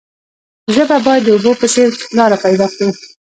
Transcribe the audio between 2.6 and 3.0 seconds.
کړي.